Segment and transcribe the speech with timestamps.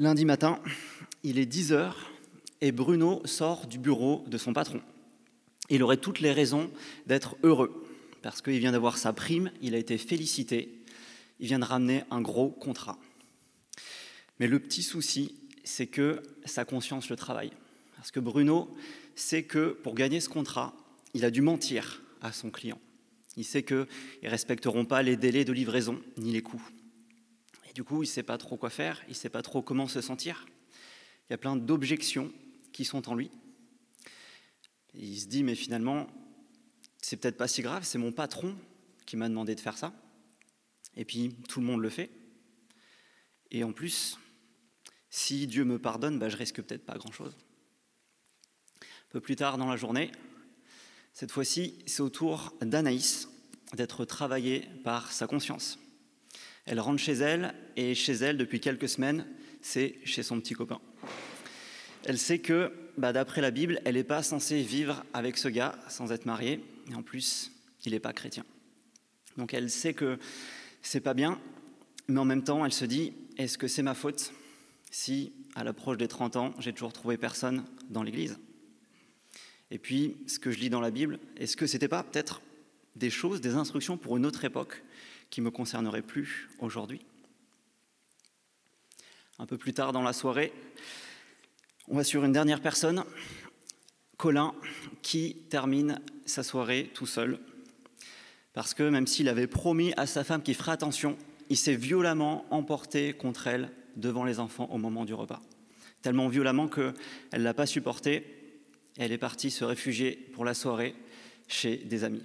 [0.00, 0.60] Lundi matin,
[1.24, 2.12] il est 10 heures
[2.60, 4.80] et Bruno sort du bureau de son patron.
[5.70, 6.70] Il aurait toutes les raisons
[7.06, 7.84] d'être heureux
[8.22, 10.84] parce qu'il vient d'avoir sa prime, il a été félicité,
[11.40, 12.96] il vient de ramener un gros contrat.
[14.38, 15.34] Mais le petit souci,
[15.64, 17.50] c'est que sa conscience le travaille.
[17.96, 18.72] Parce que Bruno
[19.16, 20.76] sait que pour gagner ce contrat,
[21.12, 22.78] il a dû mentir à son client.
[23.36, 23.88] Il sait qu'ils
[24.22, 26.62] ne respecteront pas les délais de livraison ni les coûts.
[27.78, 29.86] Du coup, il ne sait pas trop quoi faire, il ne sait pas trop comment
[29.86, 30.46] se sentir.
[31.28, 32.32] Il y a plein d'objections
[32.72, 33.30] qui sont en lui.
[34.94, 36.08] il se dit, mais finalement,
[37.00, 38.56] c'est peut-être pas si grave, c'est mon patron
[39.06, 39.92] qui m'a demandé de faire ça.
[40.96, 42.10] Et puis, tout le monde le fait.
[43.52, 44.18] Et en plus,
[45.08, 47.36] si Dieu me pardonne, bah, je risque peut-être pas grand-chose.
[48.82, 50.10] Un peu plus tard dans la journée,
[51.12, 53.28] cette fois-ci, c'est au tour d'Anaïs
[53.74, 55.78] d'être travaillée par sa conscience.
[56.70, 59.26] Elle rentre chez elle, et chez elle, depuis quelques semaines,
[59.62, 60.80] c'est chez son petit copain.
[62.04, 65.78] Elle sait que, bah, d'après la Bible, elle n'est pas censée vivre avec ce gars
[65.88, 67.52] sans être mariée, et en plus,
[67.86, 68.44] il n'est pas chrétien.
[69.38, 70.18] Donc elle sait que
[70.82, 71.40] c'est pas bien,
[72.06, 74.32] mais en même temps, elle se dit est-ce que c'est ma faute
[74.90, 78.38] si, à l'approche des 30 ans, j'ai toujours trouvé personne dans l'Église?
[79.70, 82.42] Et puis, ce que je lis dans la Bible, est-ce que c'était pas peut-être
[82.94, 84.82] des choses, des instructions pour une autre époque
[85.30, 87.00] qui me concerneraient plus aujourd'hui
[89.38, 90.52] Un peu plus tard dans la soirée,
[91.88, 93.04] on va sur une dernière personne,
[94.16, 94.54] Colin,
[95.02, 97.38] qui termine sa soirée tout seul.
[98.52, 101.16] Parce que même s'il avait promis à sa femme qu'il ferait attention,
[101.50, 105.40] il s'est violemment emporté contre elle devant les enfants au moment du repas.
[106.02, 106.94] Tellement violemment qu'elle
[107.32, 108.38] ne l'a pas supporté
[108.98, 110.94] elle est partie se réfugier pour la soirée
[111.46, 112.22] chez des amis.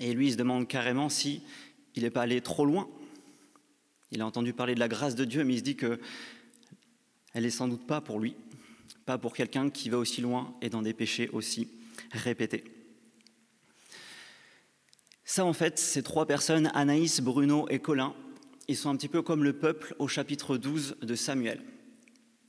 [0.00, 1.42] Et lui, il se demande carrément si
[1.96, 2.88] il n'est pas allé trop loin.
[4.10, 6.00] Il a entendu parler de la grâce de Dieu, mais il se dit que
[7.32, 8.34] elle n'est sans doute pas pour lui,
[9.06, 11.68] pas pour quelqu'un qui va aussi loin et dans des péchés aussi
[12.10, 12.64] répétés.
[15.24, 18.14] Ça, en fait, ces trois personnes, Anaïs, Bruno et Colin,
[18.66, 21.62] ils sont un petit peu comme le peuple au chapitre 12 de Samuel.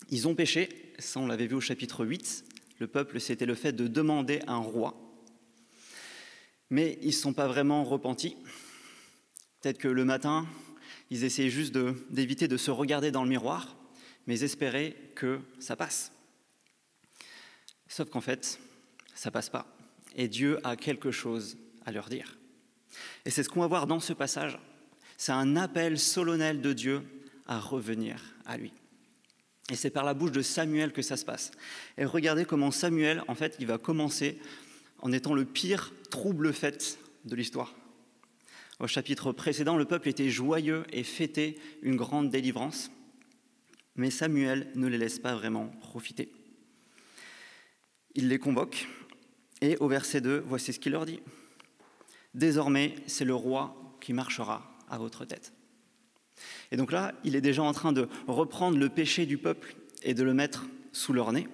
[0.10, 2.44] Ils ont péché, ça on l'avait vu au chapitre 8,
[2.80, 4.96] le peuple c'était le fait de demander un roi.
[6.72, 8.36] Mais ils ne sont pas vraiment repentis.
[9.62, 10.48] Peut-être que le matin,
[11.12, 11.78] ils essayaient juste
[12.10, 13.78] d'éviter de, se regarder dans le miroir,
[14.26, 16.12] mais espéraient que ça passe.
[17.88, 18.60] Sauf qu'en fait,
[19.14, 19.68] ça passe pas.
[20.16, 22.38] Et Dieu a quelque chose à leur dire.
[23.26, 24.58] Et c'est ce qu'on va voir dans ce passage.
[25.18, 27.04] C'est un appel solennel de Dieu
[27.46, 28.74] à revenir à lui.
[29.70, 31.52] Et c'est par la bouche de Samuel que ça se passe.
[31.98, 34.40] Et regardez comment Samuel, en fait, il va commencer
[35.00, 37.76] en étant le pire trouble fait de l'histoire.
[38.81, 42.90] Au chapitre précédent, le peuple était joyeux et fêtait une grande délivrance,
[43.96, 46.31] mais Samuel ne les laisse pas vraiment profiter.
[48.16, 48.88] Il les convoque,
[49.62, 51.20] et au verset 2, voici ce qu'il leur dit.
[52.34, 55.53] Désormais, c'est le roi qui marchera à votre tête.
[56.72, 60.16] Et donc là, il est déjà en train de reprendre le péché du peuple et
[60.16, 61.47] de le mettre sous leur nez.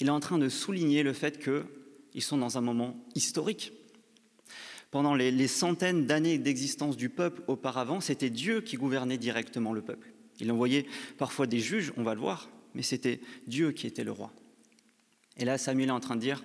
[0.00, 3.72] Il est en train de souligner le fait qu'ils sont dans un moment historique.
[4.90, 10.12] Pendant les, centaines d'années d'existence du peuple auparavant, c'était Dieu qui gouvernait directement le peuple.
[10.40, 10.86] Il envoyait
[11.16, 14.32] parfois des juges, on va le voir, mais c'était Dieu qui était le roi.
[15.36, 16.44] Et là, Samuel est en train de dire,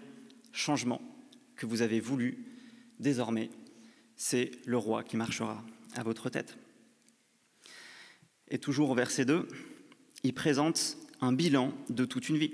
[0.51, 1.01] changement
[1.55, 2.45] que vous avez voulu,
[2.99, 3.49] désormais,
[4.15, 5.63] c'est le roi qui marchera
[5.95, 6.57] à votre tête.
[8.49, 9.47] Et toujours au verset 2,
[10.23, 12.53] il présente un bilan de toute une vie.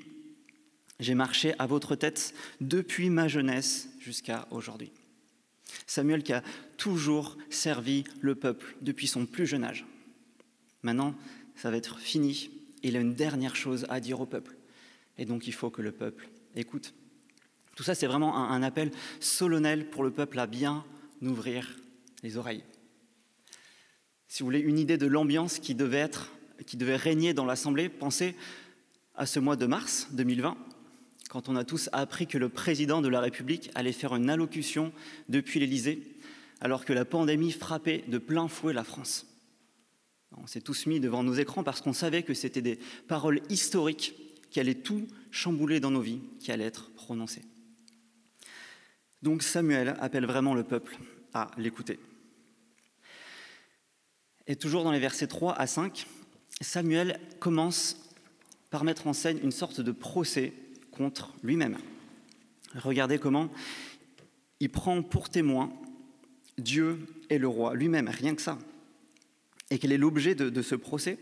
[0.99, 4.91] J'ai marché à votre tête depuis ma jeunesse jusqu'à aujourd'hui.
[5.87, 6.43] Samuel qui a
[6.77, 9.85] toujours servi le peuple depuis son plus jeune âge.
[10.83, 11.15] Maintenant,
[11.55, 12.49] ça va être fini.
[12.83, 14.55] Il a une dernière chose à dire au peuple.
[15.17, 16.93] Et donc, il faut que le peuple écoute.
[17.75, 20.83] Tout ça, c'est vraiment un, appel solennel pour le peuple à bien
[21.21, 21.77] ouvrir
[22.23, 22.63] les oreilles.
[24.27, 26.31] Si vous voulez une idée de l'ambiance qui devait être,
[26.65, 28.35] qui devait régner dans l'Assemblée, pensez
[29.15, 30.57] à ce mois de mars 2020,
[31.31, 34.91] quand on a tous appris que le président de la République allait faire une allocution
[35.29, 36.03] depuis l'Élysée,
[36.59, 39.25] alors que la pandémie frappait de plein fouet la France.
[40.35, 44.13] On s'est tous mis devant nos écrans parce qu'on savait que c'était des paroles historiques
[44.49, 47.45] qui allaient tout chambouler dans nos vies, qui allaient être prononcées.
[49.21, 50.97] Donc Samuel appelle vraiment le peuple
[51.33, 51.97] à l'écouter.
[54.47, 56.07] Et toujours dans les versets 3 à 5,
[56.59, 58.11] Samuel commence
[58.69, 60.51] par mettre en scène une sorte de procès
[61.43, 61.77] lui-même.
[62.75, 63.49] Regardez comment
[64.59, 65.73] il prend pour témoin
[66.57, 66.99] Dieu
[67.29, 68.59] et le roi lui-même, rien que ça.
[69.71, 71.17] Et quel est l'objet de, ce procès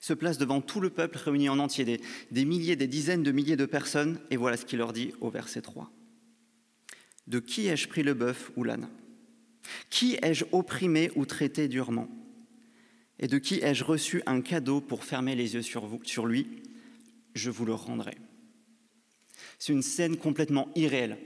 [0.00, 2.00] se place devant tout le peuple réuni en entier,
[2.30, 5.30] des, milliers, des dizaines de milliers de personnes, et voilà ce qu'il leur dit au
[5.30, 5.90] verset 3.
[7.26, 8.88] De qui ai-je pris le bœuf ou l'âne?
[9.88, 12.08] Qui ai-je opprimé ou traité durement?
[13.18, 16.46] Et de qui ai-je reçu un cadeau pour fermer les yeux sur lui?
[17.34, 18.18] Je vous le rendrai.
[19.58, 21.18] C'est une scène complètement irréelle.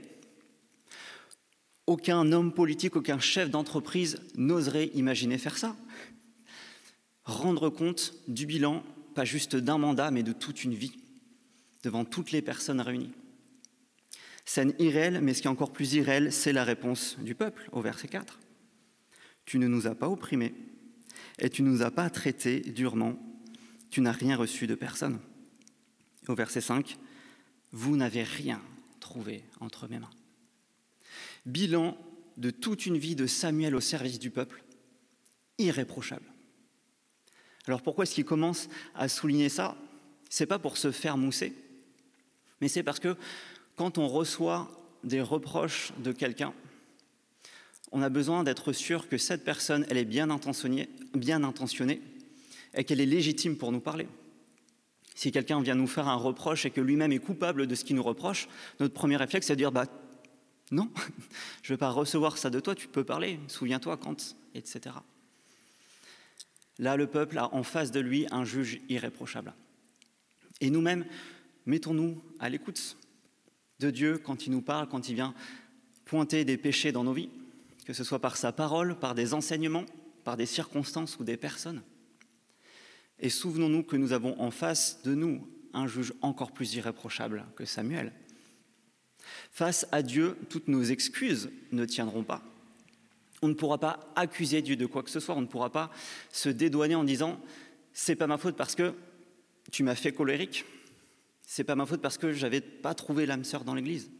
[1.87, 5.75] Aucun homme politique, aucun chef d'entreprise n'oserait imaginer faire ça
[7.29, 8.83] rendre compte du bilan,
[9.15, 10.99] pas juste d'un mandat, mais de toute une vie,
[11.83, 13.13] devant toutes les personnes réunies.
[14.45, 17.81] Scène irréelle, mais ce qui est encore plus irréel, c'est la réponse du peuple au
[17.81, 18.39] verset 4.
[19.45, 20.53] Tu ne nous as pas opprimés
[21.37, 23.17] et tu ne nous as pas traités durement,
[23.89, 25.19] tu n'as rien reçu de personne.
[26.27, 26.97] Au verset 5,
[27.71, 28.61] vous n'avez rien
[28.99, 30.09] trouvé entre mes mains.
[31.45, 31.97] Bilan
[32.37, 34.63] de toute une vie de Samuel au service du peuple,
[35.57, 36.25] irréprochable.
[37.67, 39.75] Alors pourquoi est-ce qu'il commence à souligner ça?
[40.29, 41.53] C'est pas pour se faire mousser,
[42.61, 43.15] mais c'est parce que
[43.75, 44.71] quand on reçoit
[45.03, 46.53] des reproches de quelqu'un,
[47.91, 52.01] on a besoin d'être sûr que cette personne, elle est bien intentionnée, bien intentionnée
[52.73, 54.07] et qu'elle est légitime pour nous parler.
[55.19, 57.97] Si quelqu'un vient nous faire un reproche et que lui-même est coupable de ce qu'il
[57.97, 58.47] nous reproche,
[58.79, 59.83] notre premier réflexe, c'est de dire bah,
[60.71, 60.89] non,
[61.61, 64.95] je ne vais pas recevoir ça de toi, tu peux parler, souviens-toi quand, etc.
[66.77, 69.53] Là, le peuple a en face de lui un juge irréprochable.
[70.61, 71.05] Et nous-mêmes,
[71.65, 72.95] mettons-nous à l'écoute
[73.81, 75.33] de Dieu quand il nous parle, quand il vient
[76.05, 77.29] pointer des péchés dans nos vies,
[77.85, 79.83] que ce soit par sa parole, par des enseignements,
[80.23, 81.81] par des circonstances ou des personnes.
[83.19, 87.65] Et souvenons-nous que nous avons en face de nous un juge encore plus irréprochable que
[87.65, 88.13] Samuel.
[89.51, 92.43] Face à Dieu, toutes nos excuses ne tiendront pas
[93.41, 95.91] on ne pourra pas accuser Dieu de quoi que ce soit, on ne pourra pas
[96.31, 97.39] se dédouaner en disant
[97.93, 98.93] c'est pas ma faute parce que
[99.71, 100.65] tu m'as fait colérique,
[101.45, 104.11] c'est pas ma faute parce que j'avais pas trouvé l'âme sœur dans l'église.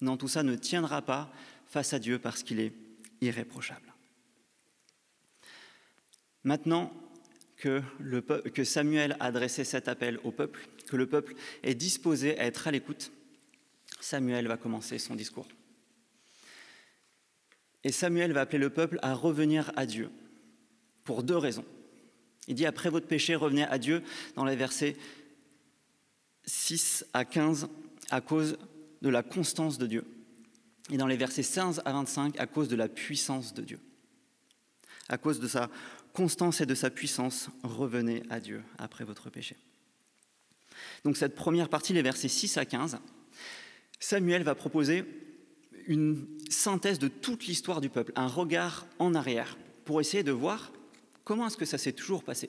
[0.00, 1.32] Non, tout ça ne tiendra pas
[1.66, 2.72] face à Dieu parce qu'il est
[3.20, 3.94] irréprochable.
[6.44, 6.92] Maintenant
[7.56, 12.68] que, Samuel a adressé cet appel au peuple, que le peuple est disposé à être
[12.68, 13.10] à l'écoute,
[14.00, 15.48] Samuel va commencer son discours.
[17.84, 20.10] Et Samuel va appeler le peuple à revenir à Dieu
[21.04, 21.64] pour deux raisons.
[22.48, 24.02] Il dit après votre péché, revenez à Dieu
[24.34, 24.96] dans les versets
[26.44, 27.68] 6 à 15
[28.10, 28.58] à cause
[29.02, 30.04] de la constance de Dieu.
[30.90, 33.80] Et dans les versets 15 à 25 à cause de la puissance de Dieu.
[35.08, 35.70] À cause de sa
[36.16, 39.54] constance et de sa puissance, revenez à Dieu après votre péché.
[41.04, 42.96] Donc cette première partie, les versets 6 à 15,
[44.00, 45.04] Samuel va proposer
[45.86, 50.72] une synthèse de toute l'histoire du peuple, un regard en arrière, pour essayer de voir
[51.24, 52.48] comment est-ce que ça s'est toujours passé.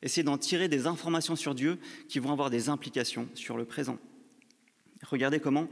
[0.00, 3.98] Essayer d'en tirer des informations sur Dieu qui vont avoir des implications sur le présent.
[5.02, 5.68] Regardez comment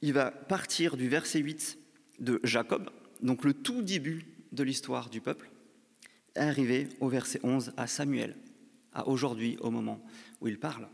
[0.00, 1.78] il va partir du verset 8
[2.18, 2.90] de Jacob,
[3.20, 5.51] donc le tout début de l'histoire du peuple,
[6.36, 8.36] et arriver au verset 11 à Samuel,
[8.92, 10.04] à aujourd'hui, au moment
[10.40, 10.88] où il parle.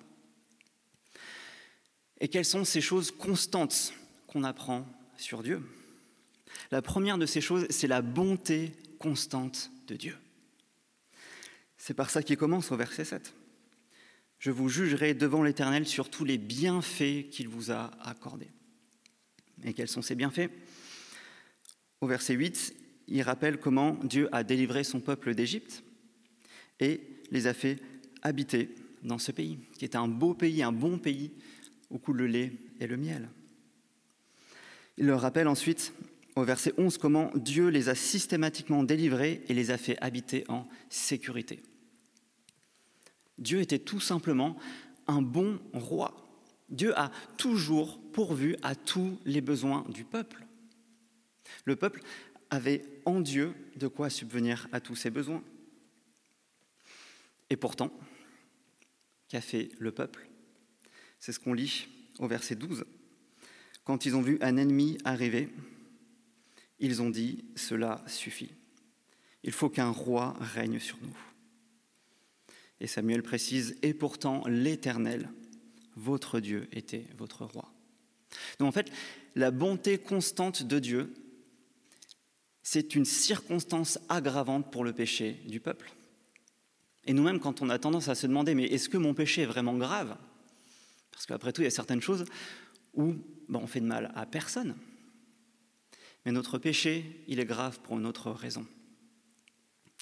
[2.20, 3.92] Et quelles sont ces choses constantes
[4.26, 4.86] qu'on apprend
[5.16, 5.62] sur Dieu?
[6.70, 10.16] La première de ces choses, c'est la bonté constante de Dieu.
[11.76, 13.32] C'est par ça qu'il commence au verset 7.
[14.38, 18.50] Je vous jugerai devant l'Éternel sur tous les bienfaits qu'il vous a accordés.
[19.64, 20.50] Et quels sont ces bienfaits?
[22.00, 22.74] Au verset 8,
[23.08, 25.82] il rappelle comment Dieu a délivré son peuple d'Égypte
[26.80, 27.00] et
[27.30, 27.78] les a fait
[28.22, 31.32] habiter dans ce pays, qui est un beau pays, un bon pays
[31.90, 33.28] où coule le lait et le miel.
[34.96, 35.92] Il leur rappelle ensuite
[36.36, 40.66] au verset 11 comment Dieu les a systématiquement délivrés et les a fait habiter en
[40.88, 41.62] sécurité.
[43.38, 44.56] Dieu était tout simplement
[45.06, 46.26] un bon roi.
[46.68, 50.44] Dieu a toujours pourvu à tous les besoins du peuple.
[51.64, 52.02] Le peuple
[52.50, 55.42] avait en Dieu de quoi subvenir à tous ses besoins.
[57.50, 57.90] Et pourtant,
[59.28, 60.28] qu'a fait le peuple?
[61.18, 61.88] C'est ce qu'on lit
[62.18, 62.84] au verset 12.
[63.84, 65.48] Quand ils ont vu un ennemi arriver,
[66.78, 68.50] ils ont dit, cela suffit.
[69.42, 71.16] Il faut qu'un roi règne sur nous.
[72.80, 75.30] Et Samuel précise, et pourtant l'Éternel,
[75.96, 77.72] votre Dieu, était votre roi.
[78.58, 78.92] Donc en fait,
[79.34, 81.12] la bonté constante de Dieu,
[82.62, 85.90] c'est une circonstance aggravante pour le péché du peuple.
[87.06, 89.46] Et nous-mêmes, quand on a tendance à se demander, mais est-ce que mon péché est
[89.46, 90.16] vraiment grave?
[91.10, 92.26] Parce qu'après tout, il y a certaines choses
[92.94, 93.14] où
[93.48, 94.76] ben, on fait de mal à personne.
[96.24, 98.66] Mais notre péché, il est grave pour une autre raison.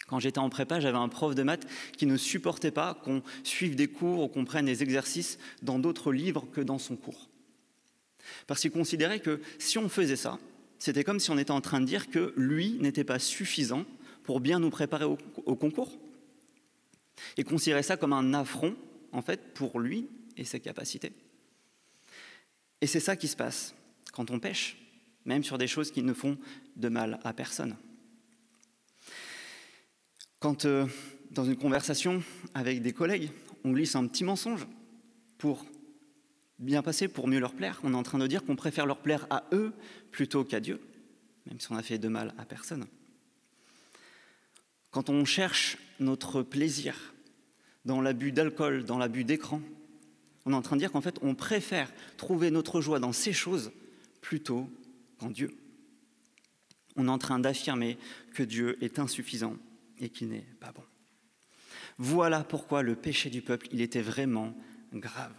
[0.08, 3.76] Quand j'étais en prépa, j'avais un prof de maths qui ne supportait pas qu'on suive
[3.76, 7.28] des cours ou qu'on prenne des exercices dans d'autres livres que dans son cours.
[8.46, 10.38] Parce qu'il considérait que si on faisait ça,
[10.78, 13.84] c'était comme si on était en train de dire que lui n'était pas suffisant
[14.24, 15.96] pour bien nous préparer au, concours.
[17.36, 18.76] Et considérait ça comme un affront,
[19.12, 21.12] en fait, pour lui et ses capacités.
[22.80, 23.74] Et c'est ça qui se passe
[24.12, 24.76] quand on pêche,
[25.24, 26.36] même sur des choses qui ne font
[26.76, 27.76] de mal à personne.
[30.40, 30.86] Quand, euh,
[31.30, 33.30] dans une conversation avec des collègues,
[33.64, 34.66] on glisse un petit mensonge
[35.38, 35.64] pour
[36.58, 38.98] bien passer, pour mieux leur plaire, on est en train de dire qu'on préfère leur
[38.98, 39.72] plaire à eux
[40.10, 40.80] plutôt qu'à Dieu,
[41.46, 42.86] même si on a fait de mal à personne.
[44.90, 47.14] Quand on cherche notre plaisir
[47.84, 49.60] dans l'abus d'alcool, dans l'abus d'écran,
[50.44, 53.32] on est en train de dire qu'en fait, on préfère trouver notre joie dans ces
[53.32, 53.72] choses
[54.20, 54.70] plutôt
[55.18, 55.56] qu'en Dieu.
[56.96, 57.98] On est en train d'affirmer
[58.32, 59.56] que Dieu est insuffisant
[59.98, 60.82] et qu'il n'est pas bon.
[61.98, 64.54] Voilà pourquoi le péché du peuple, il était vraiment
[64.92, 65.34] grave.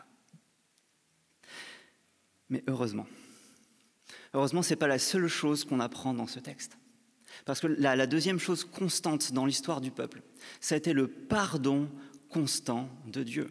[2.49, 3.07] Mais heureusement,
[4.33, 6.77] heureusement, ce n'est pas la seule chose qu'on apprend dans ce texte.
[7.45, 10.21] Parce que la, deuxième chose constante dans l'histoire du peuple,
[10.59, 11.89] ça a été le pardon
[12.29, 13.49] constant de Dieu.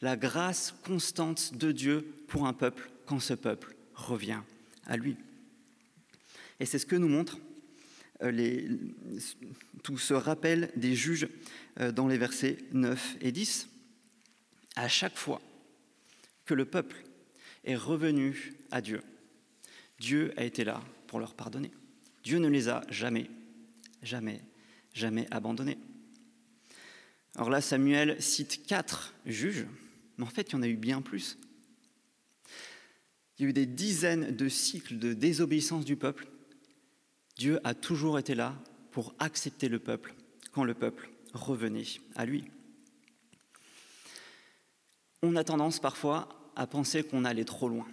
[0.00, 4.40] La grâce constante de Dieu pour un peuple quand ce peuple revient
[4.86, 5.16] à lui.
[6.60, 7.38] Et c'est ce que nous montre
[8.22, 8.78] euh,
[9.82, 11.28] tout ce rappel des juges
[11.80, 13.68] euh, dans les versets 9 et 10.
[14.76, 15.40] À chaque fois
[16.44, 17.04] que le peuple
[17.64, 19.02] est revenu à Dieu,
[19.98, 21.70] Dieu a été là pour leur pardonner.
[22.22, 23.30] Dieu ne les a jamais,
[24.02, 24.40] jamais,
[24.92, 25.78] jamais abandonnés.
[27.36, 29.66] Alors là, Samuel cite quatre juges,
[30.16, 31.38] mais en fait, il y en a eu bien plus.
[33.38, 36.26] Il y a eu des dizaines de cycles de désobéissance du peuple
[37.38, 38.54] Dieu a toujours été là
[38.90, 40.14] pour accepter le peuple
[40.52, 41.84] quand le peuple revenait
[42.16, 42.50] à lui.
[45.22, 47.86] On a tendance parfois à penser qu'on allait trop loin,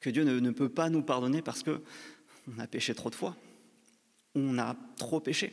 [0.00, 1.82] que Dieu ne, peut pas nous pardonner parce que
[2.48, 3.36] on a péché trop de fois,
[4.34, 5.52] on a trop péché.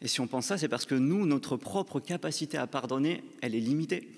[0.00, 3.54] Et si on pense ça, c'est parce que nous, notre propre capacité à pardonner, elle
[3.54, 4.08] est limitée.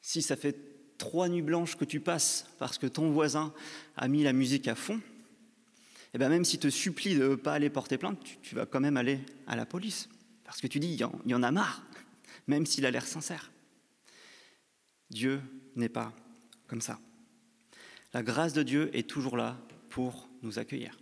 [0.00, 0.56] Si ça fait
[0.98, 3.54] trois nuits blanches que tu passes parce que ton voisin
[3.96, 7.34] a mis la musique à fond, et eh bien même s'il te supplie de ne
[7.36, 10.08] pas aller porter plainte, tu, vas quand même aller à la police.
[10.44, 11.86] Parce que tu dis, il y en a marre,
[12.48, 13.51] même s'il a l'air sincère.
[15.12, 15.40] Dieu
[15.76, 16.12] n'est pas
[16.66, 16.98] comme ça.
[18.14, 20.98] La grâce de Dieu est toujours là pour nous accueillir.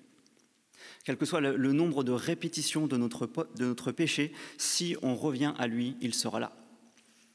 [1.05, 3.27] Quel que soit le, nombre de répétitions de notre,
[3.57, 6.53] de notre péché, si on revient à lui, il sera là.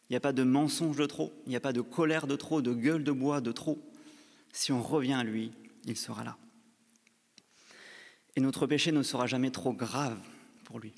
[0.09, 2.35] Il n'y a pas de mensonge de trop, il n'y a pas de colère de
[2.35, 3.81] trop, de gueule de bois de trop.
[4.53, 5.51] Si on revient à lui,
[5.85, 6.37] il sera là.
[8.35, 10.17] Et notre péché ne sera jamais trop grave
[10.65, 10.93] pour lui.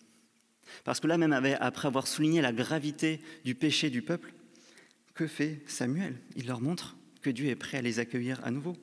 [0.83, 4.33] Parce que là même, après avoir souligné la gravité du péché du peuple,
[5.17, 6.15] que fait Samuel?
[6.35, 8.77] Il leur montre que Dieu est prêt à les accueillir à nouveau.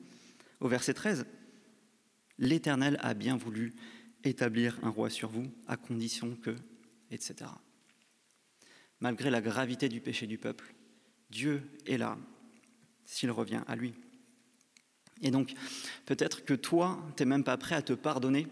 [0.59, 1.25] Au verset 13,
[2.37, 3.73] L'Éternel a bien voulu
[4.25, 6.53] établir un roi sur vous, à condition que,
[7.09, 7.47] etc
[8.99, 10.73] malgré la gravité du péché du peuple.
[11.29, 12.17] Dieu est là
[13.05, 13.93] s'il revient à lui.
[15.21, 15.53] Et donc,
[16.05, 18.47] peut-être que toi, tu n'es même pas prêt à te pardonner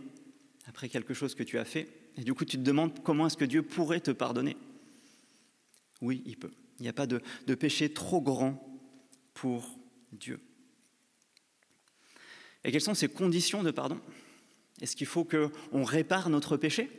[0.68, 1.90] après quelque chose que tu as fait.
[2.18, 4.56] Et du coup, tu te demandes comment est-ce que Dieu pourrait te pardonner?
[6.02, 6.52] Oui, il peut.
[6.80, 7.22] Il n'y a pas de,
[7.56, 8.62] péché trop grand
[9.34, 9.80] pour
[10.12, 10.39] Dieu.
[12.63, 14.00] Et quelles sont ces conditions de pardon?
[14.82, 16.89] Est-ce qu'il faut qu'on répare notre péché?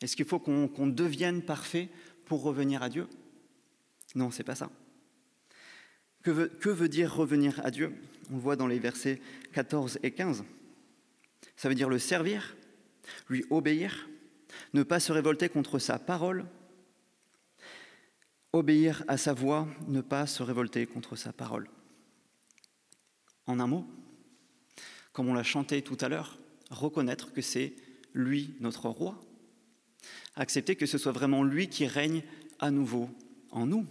[0.00, 1.88] Est-ce qu'il faut qu'on devienne parfait
[2.24, 3.08] pour revenir à Dieu?
[4.14, 4.70] Non, c'est pas ça.
[6.22, 7.94] Que veut, que veut dire revenir à Dieu?
[8.30, 9.20] On le voit dans les versets
[9.52, 10.44] 14 et 15.
[11.56, 12.56] Ça veut dire le servir,
[13.28, 14.08] lui obéir,
[14.74, 16.46] ne pas se révolter contre sa parole,
[18.52, 21.68] obéir à sa voix, ne pas se révolter contre sa parole.
[23.46, 23.86] En un mot,
[25.12, 26.38] comme on l'a chanté tout à l'heure,
[26.70, 27.74] reconnaître que c'est
[28.14, 29.20] lui notre roi,
[30.36, 32.22] accepter que ce soit vraiment lui qui règne
[32.58, 33.10] à nouveau
[33.50, 33.86] en nous.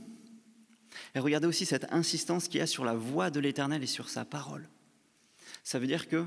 [1.16, 4.10] Et regardez aussi cette insistance qu'il y a sur la voix de l'Éternel et sur
[4.10, 4.68] sa parole.
[5.64, 6.26] Ça veut dire que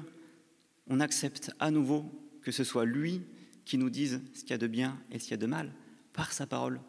[0.87, 2.05] on accepte à nouveau
[2.43, 3.23] que ce soit lui
[3.65, 5.47] qui nous dise ce qu'il y a de bien et ce qu'il y a de
[5.47, 5.73] mal
[6.13, 6.81] par sa parole,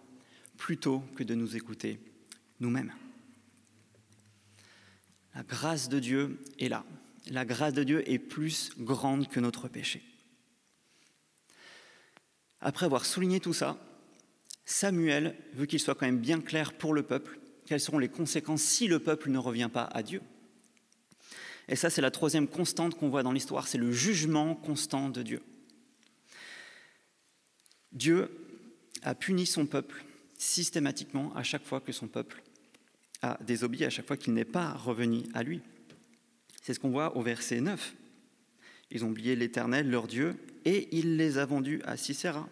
[0.62, 2.00] plutôt que de nous écouter
[2.60, 2.94] nous-mêmes.
[5.34, 6.86] La grâce de Dieu est là.
[7.32, 10.04] La grâce de Dieu est plus grande que notre péché.
[12.60, 13.76] Après avoir souligné tout ça,
[14.64, 18.62] Samuel veut qu'il soit quand même bien clair pour le peuple quelles seront les conséquences
[18.62, 20.22] si le peuple ne revient pas à Dieu.
[21.70, 25.24] Et ça, c'est la troisième constante qu'on voit dans l'histoire, c'est le jugement constant de
[25.24, 25.42] Dieu.
[27.92, 28.30] Dieu
[29.02, 30.06] a puni son peuple
[30.42, 32.42] systématiquement à chaque fois que son peuple
[33.22, 35.62] a désobéi, à chaque fois qu'il n'est pas revenu à lui.
[36.64, 37.94] C'est ce qu'on voit au verset 9.
[38.90, 42.50] Ils ont oublié l'Éternel, leur Dieu, et il les a vendus à Sisera,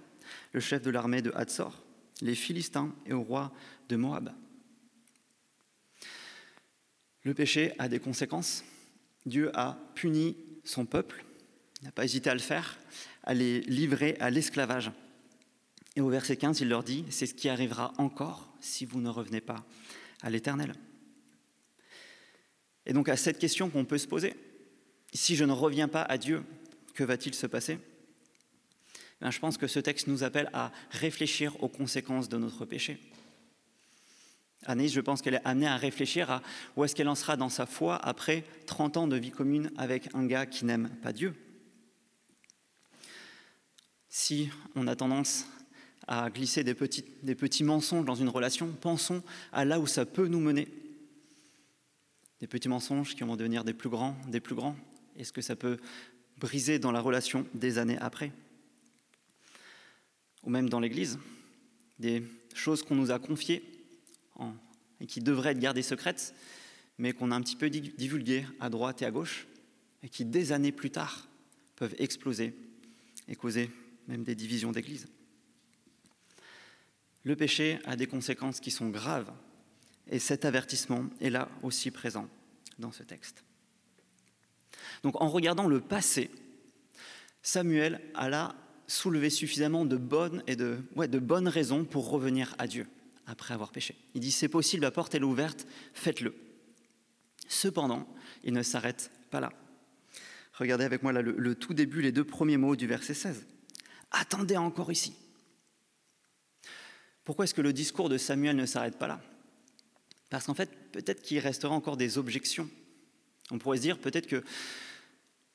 [0.53, 1.83] le chef de l'armée de Hatzor,
[2.21, 3.51] les Philistins et au roi
[3.89, 4.31] de Moab.
[7.23, 8.63] Le péché a des conséquences.
[9.25, 11.25] Dieu a puni son peuple,
[11.81, 12.77] n'a pas hésité à le faire,
[13.23, 14.91] à les livrer à l'esclavage.
[15.99, 19.09] Et au verset 15, il leur dit, c'est ce qui arrivera encore si vous ne
[19.09, 19.65] revenez pas
[20.21, 20.73] à l'Éternel.
[22.85, 24.33] Et donc à cette question qu'on peut se poser,
[25.13, 26.45] si je ne reviens pas à Dieu,
[26.93, 27.79] que va-t-il se passer?
[29.19, 32.97] Ben, Je pense que ce texte nous appelle à réfléchir aux conséquences de notre péché.
[34.67, 36.41] Anaïs, je pense qu'elle est amenée à réfléchir à
[36.77, 40.15] où est-ce qu'elle en sera dans sa foi après 30 ans de vie commune avec
[40.15, 41.35] un gars qui n'aime pas Dieu.
[44.07, 45.45] Si on a tendance
[46.11, 50.39] à glisser des petits, mensonges dans une relation, pensons à là où ça peut nous
[50.39, 50.67] mener.
[52.39, 54.75] Des petits mensonges qui vont devenir des plus grands, des plus grands.
[55.17, 55.77] Est-ce que ça peut
[56.37, 58.31] briser dans la relation des années après?
[60.41, 61.19] Ou même dans l'Église,
[61.99, 62.23] des
[62.55, 63.61] choses qu'on nous a confiées
[64.99, 66.33] et qui devraient être gardées secrètes,
[66.97, 69.45] mais qu'on a un petit peu divulguées à droite et à gauche,
[70.01, 71.27] et qui des années plus tard
[71.75, 72.55] peuvent exploser
[73.27, 73.69] et causer
[74.07, 75.07] même des divisions d'Église.
[77.23, 79.31] Le péché a des conséquences qui sont graves,
[80.09, 82.27] et cet avertissement est là aussi présent
[82.79, 83.43] dans ce texte.
[85.03, 86.31] Donc en regardant le passé,
[87.41, 88.55] Samuel a là
[88.87, 92.87] soulevé suffisamment de bonnes, et de, ouais, de bonnes raisons pour revenir à Dieu
[93.27, 93.95] après avoir péché.
[94.15, 96.33] Il dit, c'est possible, la porte est ouverte, faites-le.
[97.47, 98.07] Cependant,
[98.43, 99.51] il ne s'arrête pas là.
[100.53, 103.45] Regardez avec moi là, le, le tout début, les deux premiers mots du verset 16.
[104.11, 105.13] Attendez encore ici.
[107.29, 109.21] Pourquoi est-ce que le discours de Samuel ne s'arrête pas là?
[110.31, 112.67] Parce qu'en fait, peut-être qu'il restera encore des objections.
[113.51, 114.43] On pourrait se dire peut-être que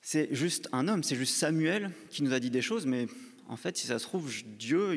[0.00, 3.08] c'est juste un homme, c'est juste Samuel qui nous a dit des choses, mais
[3.48, 4.94] en fait, si ça se trouve, Dieu,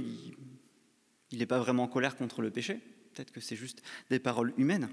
[1.32, 2.80] il n'est pas vraiment en colère contre le péché.
[3.16, 4.88] Peut-être que c'est juste des paroles humaines.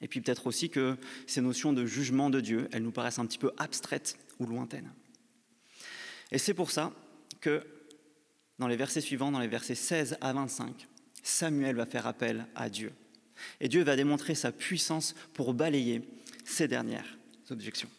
[0.00, 3.26] Et puis peut-être aussi que ces notions de jugement de Dieu, elles nous paraissent un
[3.26, 4.90] petit peu abstraites ou lointaines.
[6.32, 6.94] Et c'est pour ça
[7.42, 7.62] que
[8.58, 10.88] dans les versets suivants, dans les versets 16 à 25,
[11.22, 12.92] Samuel va faire appel à Dieu.
[13.60, 16.02] Et Dieu va démontrer sa puissance pour balayer
[16.44, 17.18] ces dernières
[17.50, 17.90] objections.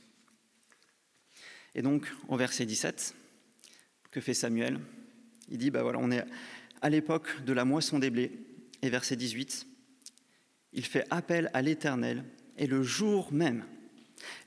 [1.76, 3.13] Et donc, au verset 17,
[4.12, 4.80] que fait Samuel?
[5.50, 6.26] Il dit, bah voilà, on est
[6.82, 8.32] à l'époque de la moisson des blés.
[8.82, 9.67] Et verset 18,
[10.74, 12.24] il fait appel à l'Éternel,
[12.58, 13.65] et le jour même,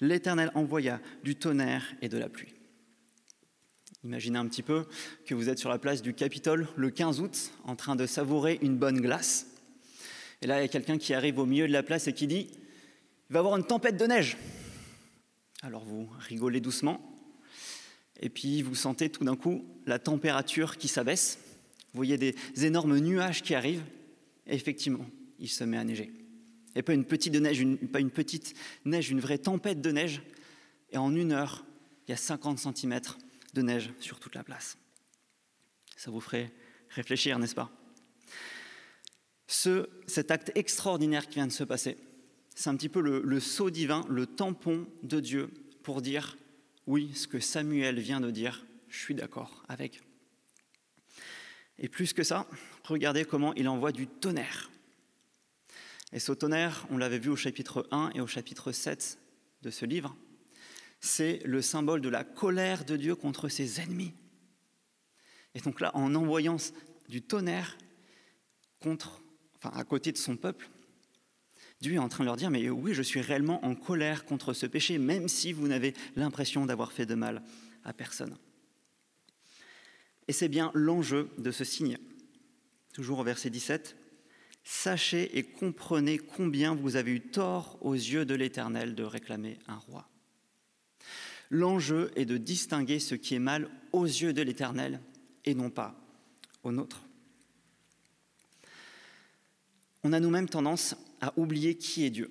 [0.01, 2.55] l'Éternel envoya du tonnerre et de la pluie.
[4.03, 4.87] Imaginez un petit peu
[5.27, 8.59] que vous êtes sur la place du Capitole le 15 août en train de savourer
[8.63, 9.47] une bonne glace.
[10.41, 12.27] Et là, il y a quelqu'un qui arrive au milieu de la place et qui
[12.27, 12.49] dit
[13.29, 14.39] Il va y avoir une tempête de neige.
[15.63, 16.99] Alors vous rigolez doucement.
[18.21, 21.39] Et puis vous sentez tout d'un coup la température qui s'abaisse.
[21.93, 22.35] Vous voyez des
[22.65, 23.85] énormes nuages qui arrivent.
[24.47, 25.05] Et effectivement,
[25.39, 26.11] il se met à neiger.
[26.75, 28.55] Et pas une petite neige, pas une petite
[28.87, 30.23] neige, une vraie tempête de neige.
[30.91, 31.67] Et en une heure,
[32.09, 32.99] il y a 50 cm
[33.55, 34.79] de neige sur toute la place.
[35.97, 36.53] Ça vous ferait
[36.91, 37.71] réfléchir, n'est-ce pas?
[39.47, 41.97] Ce, Cet acte extraordinaire qui vient de se passer,
[42.55, 45.51] c'est un petit peu le, le divin, le tampon de Dieu
[45.83, 46.37] pour dire
[46.87, 50.03] oui, ce que Samuel vient de dire, je suis d'accord avec.
[51.79, 52.47] Et plus que ça,
[52.85, 54.71] regardez comment il envoie du tonnerre.
[56.13, 59.19] Et ce tonnerre, on l'avait vu au chapitre 1 et au chapitre 7
[59.63, 60.17] de ce livre,
[61.01, 64.13] c'est le symbole de la colère de Dieu contre ses ennemis.
[65.55, 66.57] Et donc là, en envoyant
[67.09, 67.77] du tonnerre
[69.63, 70.69] à côté de son peuple,
[71.81, 74.53] Dieu est en train de leur dire, mais oui, je suis réellement en colère contre
[74.53, 77.43] ce péché, même si vous n'avez l'impression d'avoir fait de mal
[77.85, 78.37] à personne.
[80.29, 81.97] Et c'est bien l'enjeu de ce signe.
[82.93, 83.97] Toujours au verset 17,
[84.63, 89.77] Sachez et comprenez combien vous avez eu tort aux yeux de l'Éternel de réclamer un
[89.77, 90.07] roi.
[91.51, 95.01] L'enjeu est de distinguer ce qui est mal aux yeux de l'Éternel
[95.45, 96.01] et non pas
[96.63, 97.05] aux nôtres.
[100.03, 102.31] On a nous-mêmes tendance à oublier qui est Dieu.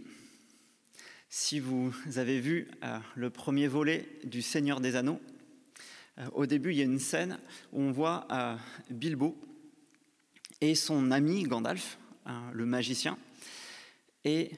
[1.30, 5.22] Si vous avez vu euh, le premier volet du Seigneur des Anneaux,
[6.18, 7.38] euh, au début, il y a une scène
[7.72, 8.56] où on voit euh,
[8.90, 9.38] Bilbo
[10.62, 12.00] et son ami Gandalf,
[12.54, 13.18] le magicien,
[14.24, 14.52] et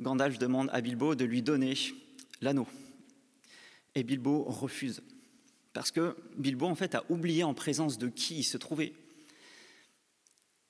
[0.00, 1.74] Gandalf demande à Bilbo de lui donner
[2.40, 2.66] l'anneau.
[3.98, 5.02] Et Bilbo refuse,
[5.72, 8.92] Parce que Bilbo, en fait, a oublié en présence de qui il se trouvait.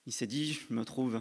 [0.07, 1.21] Il s'est dit, je me trouve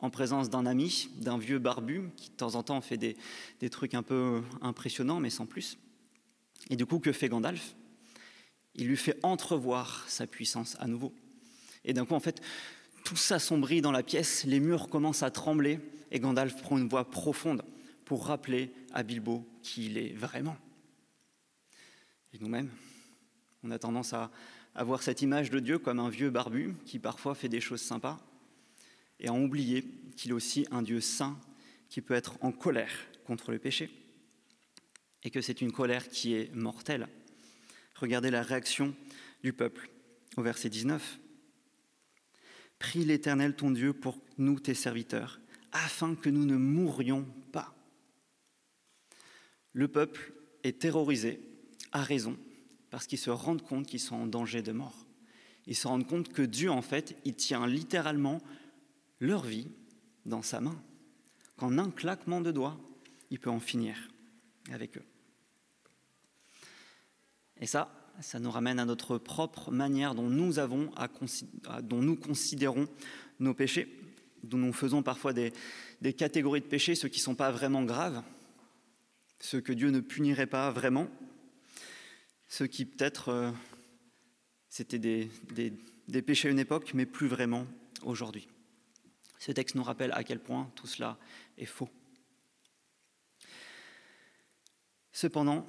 [0.00, 3.16] en présence d'un ami, d'un vieux barbu, qui de temps en temps fait des,
[3.60, 5.78] des, trucs un peu impressionnants, mais sans plus.
[6.68, 7.74] Et du coup, que fait Gandalf?
[8.74, 11.14] Il lui fait entrevoir sa puissance à nouveau.
[11.86, 12.42] Et d'un coup, en fait,
[13.06, 17.10] tout s'assombrit dans la pièce, les murs commencent à trembler, et Gandalf prend une voix
[17.10, 17.64] profonde
[18.04, 20.58] pour rappeler à Bilbo qui il est vraiment.
[22.32, 22.70] Et nous-mêmes,
[23.62, 24.30] on a tendance à
[24.74, 28.20] avoir cette image de Dieu comme un vieux barbu qui parfois fait des choses sympas,
[29.18, 29.84] et à oublier
[30.16, 31.38] qu'il est aussi un Dieu saint
[31.88, 32.92] qui peut être en colère
[33.24, 33.90] contre le péché,
[35.24, 37.08] et que c'est une colère qui est mortelle.
[37.96, 38.94] Regardez la réaction
[39.42, 39.90] du peuple
[40.36, 41.18] au verset 19.
[42.78, 45.40] Prie l'Éternel ton Dieu pour nous, tes serviteurs,
[45.72, 47.74] afin que nous ne mourions pas.
[49.72, 50.32] Le peuple
[50.64, 51.40] est terrorisé,
[51.92, 52.36] à raison,
[52.90, 55.06] parce qu'ils se rendent compte qu'ils sont en danger de mort.
[55.66, 58.40] Ils se rendent compte que Dieu, en fait, il tient littéralement
[59.20, 59.68] leur vie
[60.26, 60.80] dans sa main.
[61.56, 62.78] Qu'en un claquement de doigts,
[63.30, 63.96] il peut en finir
[64.70, 65.04] avec eux.
[67.60, 70.90] Et ça, ça nous ramène à notre propre manière dont nous avons,
[71.82, 72.86] dont nous considérons
[73.38, 73.88] nos péchés,
[74.42, 75.52] dont nous faisons parfois des,
[76.00, 78.22] des catégories de péchés, ceux qui ne sont pas vraiment graves,
[79.38, 81.08] ceux que Dieu ne punirait pas vraiment,
[82.50, 83.50] ceux qui peut-être euh,
[84.68, 85.72] c'était des, des,
[86.08, 87.64] des péchés à une époque, mais plus vraiment
[88.02, 88.48] aujourd'hui.
[89.38, 91.16] Ce texte nous rappelle à quel point tout cela
[91.56, 91.88] est faux.
[95.12, 95.64] Cependant,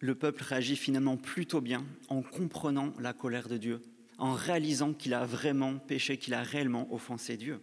[0.00, 3.82] le peuple réagit finalement plutôt bien en comprenant la colère de Dieu,
[4.18, 7.60] en réalisant qu'il a vraiment péché, qu'il a réellement offensé Dieu.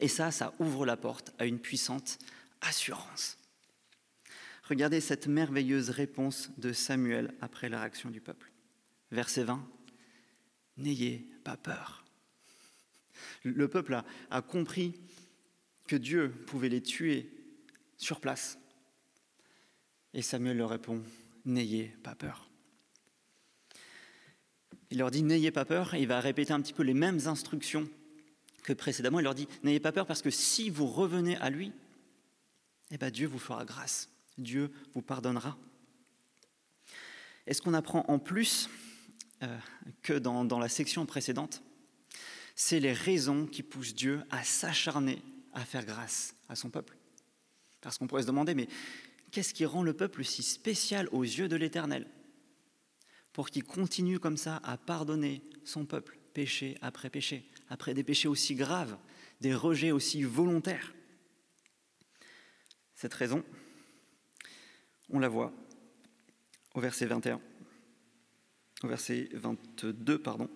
[0.00, 2.18] Et ça, ça ouvre la porte à une puissante
[2.62, 3.36] assurance.
[4.68, 8.50] Regardez cette merveilleuse réponse de Samuel après la réaction du peuple.
[9.10, 9.66] Verset 20.
[10.78, 12.04] N'ayez pas peur.
[13.42, 14.00] Le peuple
[14.30, 14.94] a, compris
[15.86, 17.30] que Dieu pouvait les tuer
[17.96, 18.58] sur place
[20.14, 21.02] et Samuel leur répond,
[21.44, 22.48] N'ayez pas peur.
[24.90, 27.26] Il leur dit, N'ayez pas peur, et il va répéter un petit peu les mêmes
[27.26, 27.88] instructions
[28.62, 29.20] que précédemment.
[29.20, 31.72] Il leur dit, N'ayez pas peur parce que si vous revenez à lui,
[32.90, 35.56] eh bien Dieu vous fera grâce, Dieu vous pardonnera.
[37.46, 38.68] Et ce qu'on apprend en plus
[39.42, 39.58] euh,
[40.02, 41.62] que dans, dans la section précédente,
[42.54, 46.96] c'est les raisons qui poussent Dieu à s'acharner à faire grâce à son peuple?
[47.80, 48.68] Parce qu'on pourrait se demander, mais
[49.34, 52.06] Qu'est-ce qui rend le peuple si spécial aux yeux de l'Éternel
[53.32, 58.28] Pour qu'il continue comme ça à pardonner son peuple, péché après péché, après des péchés
[58.28, 58.96] aussi graves,
[59.40, 60.94] des rejets aussi volontaires?
[62.94, 63.42] Cette raison,
[65.14, 65.52] on la voit
[66.74, 67.40] au verset 21,
[68.82, 70.50] au verset 22, pardon.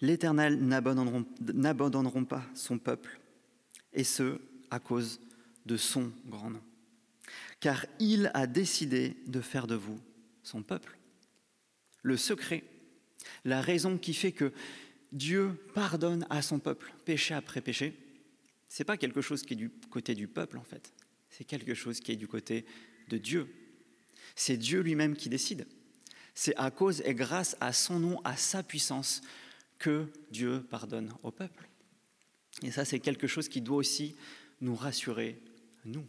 [0.00, 3.20] L'Éternel n'abandonneront pas son peuple,
[3.92, 5.20] et ce, à cause
[5.64, 6.62] de son grand nom
[7.62, 10.00] car il a décidé de faire de vous
[10.42, 10.98] son peuple.
[12.02, 12.64] Le secret,
[13.44, 14.52] la raison qui fait que
[15.12, 17.96] Dieu pardonne à son peuple péché après péché,
[18.68, 20.92] c'est pas quelque chose qui est du côté du peuple en fait,
[21.44, 22.64] quelque chose qui est du côté
[23.08, 23.48] de Dieu.
[24.36, 25.66] C'est Dieu lui-même qui décide.
[26.34, 29.20] C'est à cause et grâce à son nom, à sa puissance,
[29.78, 31.68] que Dieu pardonne au peuple.
[32.62, 34.14] Et ça, c'est quelque chose qui doit aussi
[34.60, 35.40] nous rassurer,
[35.84, 36.06] nous.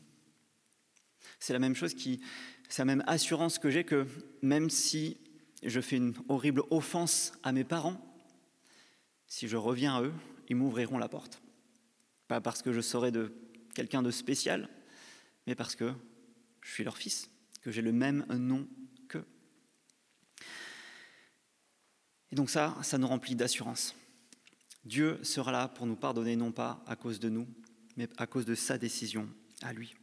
[1.40, 2.22] C'est la même chose qui,
[2.70, 4.06] c'est la même assurance que j'ai que
[4.42, 5.18] même si
[5.64, 8.00] je fais une horrible offense à mes parents,
[9.28, 10.14] si je reviens à eux,
[10.50, 11.42] ils m'ouvriront la porte.
[12.28, 13.34] Pas parce que je serai de
[13.74, 14.70] quelqu'un de spécial,
[15.48, 15.94] mais parce que
[16.62, 17.30] je suis leur fils,
[17.62, 18.68] que j'ai le même nom
[19.08, 19.26] qu'eux.
[22.32, 23.96] Et donc ça, ça nous remplit d'assurance.
[24.86, 27.48] Dieu sera là pour nous pardonner, non pas à cause de nous,
[27.96, 29.30] mais à cause de sa décision
[29.62, 29.96] à lui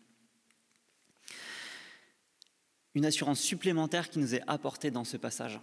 [2.94, 5.61] une assurance supplémentaire qui nous est apportée dans ce passage.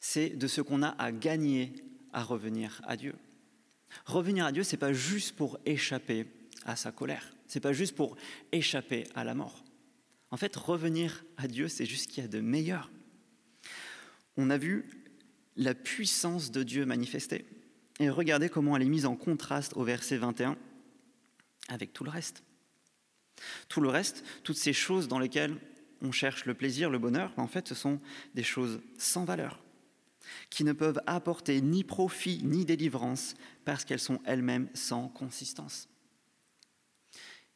[0.00, 1.72] C'est de ce qu'on a à gagner
[2.12, 3.14] à revenir à Dieu.
[4.04, 6.26] Revenir à Dieu, ce n'est pas juste pour échapper
[6.64, 8.16] à sa colère, ce n'est pas juste pour
[8.50, 9.62] échapper à la mort.
[10.32, 12.90] En fait, revenir à Dieu, c'est juste qu'il y a de meilleur.
[14.36, 14.90] On a vu
[15.54, 17.46] la puissance de Dieu manifestée.
[18.00, 20.56] Et regardez comment elle est mise en contraste au verset 21
[21.68, 22.42] avec tout le reste.
[23.68, 25.56] Tout le reste, toutes ces choses dans lesquelles
[26.00, 28.00] on cherche le plaisir, le bonheur, en fait, ce sont
[28.34, 29.62] des choses sans valeur,
[30.50, 35.88] qui ne peuvent apporter ni profit ni délivrance parce qu'elles sont elles-mêmes sans consistance.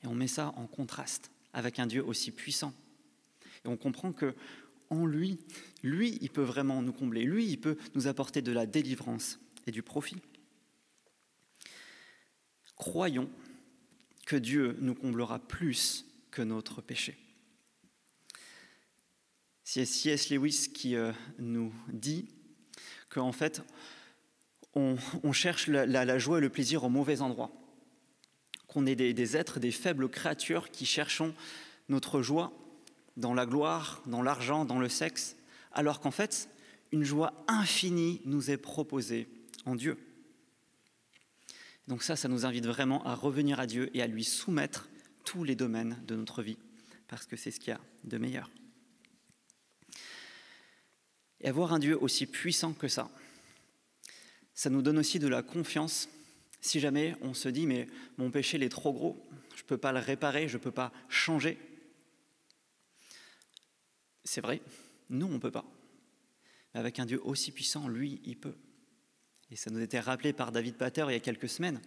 [0.03, 2.73] Et on met ça en contraste avec un Dieu aussi puissant.
[3.65, 4.35] Et on comprend que
[4.91, 5.39] en lui.
[5.83, 7.25] Lui, il peut vraiment nous combler.
[7.25, 10.17] Lui, il peut nous apporter de la délivrance et du profit.
[12.77, 13.29] Croyons
[14.27, 17.17] que Dieu nous comblera plus que notre péché.
[19.65, 20.31] C'est C.S.
[20.31, 22.29] Lewis qui euh, nous dit
[23.09, 23.63] qu'en fait,
[24.75, 24.97] on,
[25.33, 27.51] cherche la, joie et le plaisir au mauvais endroit.
[28.69, 31.35] Qu'on est des, des êtres, des faibles créatures qui cherchons
[31.89, 32.53] notre joie
[33.17, 35.37] dans la gloire, dans l'argent, dans le sexe,
[35.73, 36.49] alors qu'en fait,
[36.93, 39.29] une joie infinie nous est proposée
[39.67, 39.99] en Dieu.
[41.89, 44.89] Donc ça, ça nous invite vraiment à revenir à Dieu et à lui soumettre
[45.25, 46.59] tous les domaines de notre vie,
[47.09, 48.51] parce que c'est ce qu'il y a de meilleur.
[51.41, 53.11] Et avoir un Dieu aussi puissant que ça,
[54.55, 56.09] ça nous donne aussi de la confiance
[56.61, 59.79] si jamais on se dit mais mon péché il est trop gros, je ne peux
[59.79, 61.59] pas le réparer, je ne peux pas changer.
[64.25, 64.61] C'est vrai,
[65.11, 65.65] nous on ne peut pas.
[66.75, 68.57] Mais avec un Dieu aussi puissant, lui, il peut.
[69.51, 71.81] Et ça nous a été rappelé par David Pater il y a quelques semaines,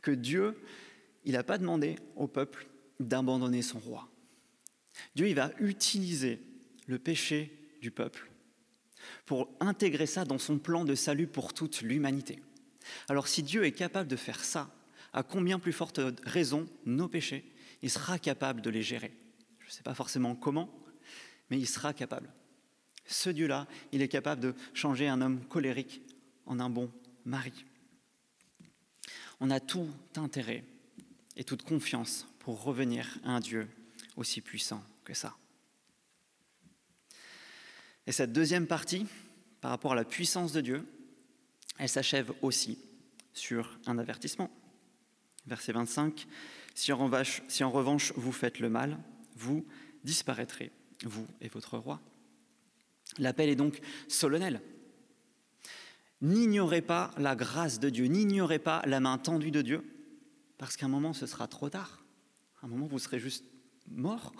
[0.00, 0.58] que Dieu,
[1.24, 2.66] il n'a pas demandé au peuple
[2.98, 4.08] d'abandonner son roi.
[5.14, 6.40] Dieu, il va utiliser
[6.86, 8.30] le péché du peuple
[9.26, 12.40] pour intégrer ça dans son plan de salut pour toute l'humanité.
[13.08, 14.70] Alors si Dieu est capable de faire ça,
[15.12, 17.44] à combien plus forte raison nos péchés,
[17.82, 19.12] il sera capable de les gérer.
[19.58, 20.70] Je ne sais pas forcément comment,
[21.50, 22.32] mais il sera capable.
[23.06, 26.02] Ce Dieu-là, il est capable de changer un homme colérique
[26.46, 26.90] en un bon
[27.24, 27.64] mari.
[29.40, 30.64] On a tout intérêt
[31.36, 33.68] et toute confiance pour revenir à un Dieu
[34.16, 35.36] aussi puissant que ça.
[38.06, 39.06] Et cette deuxième partie,
[39.60, 40.86] par rapport à la puissance de Dieu,
[41.80, 42.78] elle s'achève aussi
[43.32, 44.50] sur un avertissement.
[45.46, 46.26] Verset 25,
[46.74, 48.98] si en, revanche, si en revanche vous faites le mal,
[49.34, 49.66] vous
[50.04, 50.70] disparaîtrez,
[51.04, 52.00] vous et votre roi.
[53.16, 54.60] L'appel est donc solennel.
[56.20, 59.82] N'ignorez pas la grâce de Dieu, n'ignorez pas la main tendue de Dieu,
[60.58, 62.04] parce qu'à un moment ce sera trop tard.
[62.60, 63.46] À un moment vous serez juste
[63.88, 64.34] mort.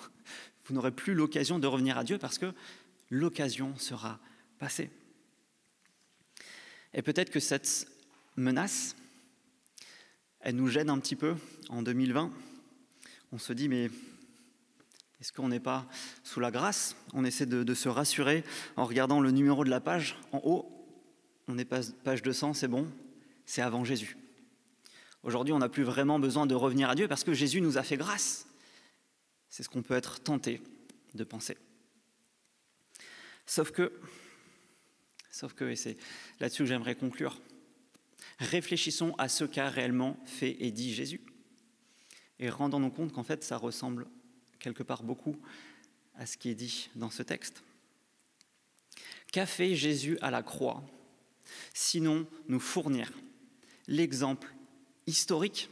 [0.67, 2.53] Vous n'aurez plus l'occasion de revenir à Dieu parce que
[3.09, 4.21] l'occasion sera
[4.59, 4.91] passée.
[6.95, 7.87] Et peut-être que cette
[8.37, 8.97] menace,
[10.41, 11.37] elle nous gêne un petit peu
[11.69, 12.33] en 2020.
[13.33, 13.91] On se dit, mais
[15.21, 15.87] est-ce qu'on n'est pas
[16.25, 16.97] sous la grâce?
[17.13, 18.43] On essaie de, se rassurer
[18.77, 20.67] en regardant le numéro de la page en haut.
[21.47, 22.89] On est page 200, c'est bon,
[23.45, 24.17] c'est avant Jésus.
[25.23, 27.83] Aujourd'hui, on n'a plus vraiment besoin de revenir à Dieu parce que Jésus nous a
[27.83, 28.47] fait grâce.
[29.51, 30.63] C'est ce qu'on peut être tenté
[31.15, 31.59] de penser.
[33.45, 33.93] Sauf que,
[35.31, 35.97] sauf que, c'est
[36.41, 37.41] là-dessus que j'aimerais conclure,
[38.39, 41.21] réfléchissons à ce qu'a réellement fait et dit Jésus.
[42.39, 44.07] Et rendons-nous compte qu'en fait, ça ressemble
[44.59, 45.37] quelque part beaucoup
[46.17, 47.63] à ce qui est dit dans ce texte.
[49.33, 50.83] Qu'a fait Jésus à la croix
[51.75, 53.13] Sinon, nous fournir
[53.89, 54.55] l'exemple
[55.07, 55.69] historique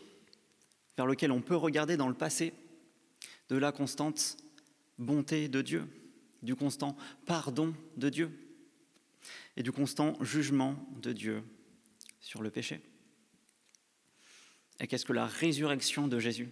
[0.96, 2.52] vers lequel on peut regarder dans le passé
[3.48, 4.36] de la constante
[4.98, 5.86] bonté de Dieu,
[6.42, 8.47] du constant pardon de Dieu?
[9.58, 11.42] Et du constant jugement de Dieu
[12.20, 12.80] sur le péché.
[14.78, 16.48] Et qu'est-ce que la résurrection de Jésus?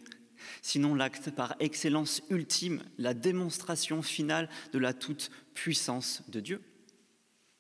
[0.61, 6.61] Sinon l'acte par excellence ultime, la démonstration finale de la toute-puissance de Dieu,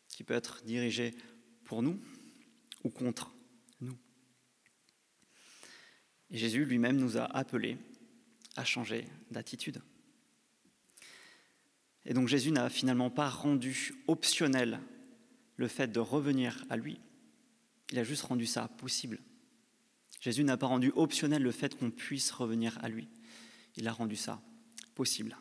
[0.09, 1.15] qui peut être dirigée
[1.65, 2.01] pour nous
[2.83, 3.33] ou contre
[3.81, 3.97] nous.
[6.29, 7.79] Jésus lui-même nous a appelés
[8.57, 9.81] à changer d'attitude.
[12.05, 14.81] Et donc Jésus n'a finalement pas rendu optionnel
[15.57, 17.01] le fait de revenir à lui.
[17.90, 19.19] Il a juste rendu ça possible.
[20.21, 23.09] Jésus n'a pas rendu optionnel le fait qu'on puisse revenir à lui.
[23.77, 24.40] Il a rendu ça
[24.95, 25.37] possible.